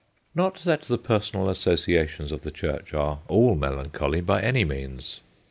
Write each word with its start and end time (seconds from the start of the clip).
Not 0.33 0.55
that 0.61 0.81
the 0.81 0.97
personal 0.97 1.47
associations 1.47 2.31
of 2.31 2.41
the 2.41 2.49
church 2.49 2.91
are 2.91 3.19
all 3.27 3.53
melancholy, 3.53 4.21
by 4.21 4.41
any 4.41 4.65
means. 4.65 5.21